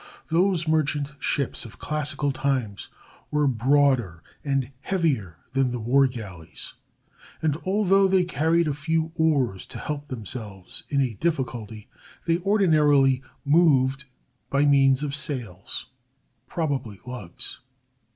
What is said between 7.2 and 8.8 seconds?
and although they carried a